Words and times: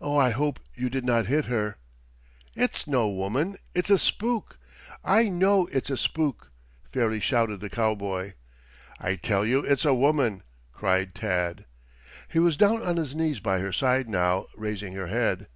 Oh, 0.00 0.16
I 0.16 0.30
hope 0.30 0.60
you 0.76 0.88
did 0.88 1.02
not 1.02 1.26
hit 1.26 1.46
her!" 1.46 1.78
"It's 2.54 2.86
no 2.86 3.08
woman; 3.08 3.56
it's 3.74 3.90
a 3.90 3.98
spook. 3.98 4.60
I 5.04 5.28
know 5.28 5.66
it's 5.72 5.90
a 5.90 5.96
spook!" 5.96 6.52
fairly 6.92 7.18
shouted 7.18 7.58
the 7.58 7.68
cowboy. 7.68 8.34
"I 9.00 9.16
tell 9.16 9.44
you 9.44 9.64
it's 9.64 9.84
a 9.84 9.92
woman!" 9.92 10.44
cried 10.72 11.16
Tad. 11.16 11.64
He 12.28 12.38
was 12.38 12.56
down 12.56 12.80
on 12.84 12.96
his 12.96 13.16
knees 13.16 13.40
by 13.40 13.58
her 13.58 13.72
side 13.72 14.08
now, 14.08 14.46
raising 14.54 14.92
her 14.92 15.08
head. 15.08 15.48